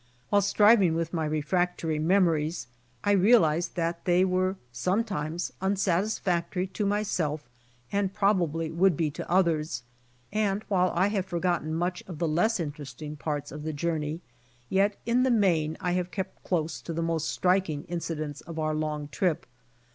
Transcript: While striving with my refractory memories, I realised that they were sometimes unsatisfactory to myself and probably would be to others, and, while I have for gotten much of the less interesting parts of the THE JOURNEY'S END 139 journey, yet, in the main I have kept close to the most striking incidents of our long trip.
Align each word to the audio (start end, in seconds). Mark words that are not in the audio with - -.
While 0.31 0.41
striving 0.41 0.95
with 0.95 1.13
my 1.13 1.25
refractory 1.25 1.99
memories, 1.99 2.65
I 3.03 3.11
realised 3.11 3.75
that 3.75 4.05
they 4.05 4.25
were 4.25 4.55
sometimes 4.71 5.53
unsatisfactory 5.61 6.65
to 6.65 6.87
myself 6.87 7.47
and 7.91 8.11
probably 8.11 8.71
would 8.71 8.97
be 8.97 9.11
to 9.11 9.29
others, 9.29 9.83
and, 10.33 10.63
while 10.67 10.91
I 10.95 11.09
have 11.09 11.27
for 11.27 11.39
gotten 11.39 11.75
much 11.75 12.01
of 12.07 12.17
the 12.17 12.27
less 12.27 12.59
interesting 12.59 13.15
parts 13.15 13.51
of 13.51 13.61
the 13.61 13.67
THE 13.69 13.73
JOURNEY'S 13.73 14.21
END 14.21 14.21
139 14.69 14.79
journey, 14.79 14.81
yet, 14.81 14.97
in 15.05 15.21
the 15.21 15.39
main 15.39 15.77
I 15.79 15.91
have 15.91 16.09
kept 16.09 16.43
close 16.43 16.81
to 16.81 16.93
the 16.93 17.03
most 17.03 17.29
striking 17.29 17.83
incidents 17.83 18.41
of 18.41 18.57
our 18.57 18.73
long 18.73 19.07
trip. 19.09 19.45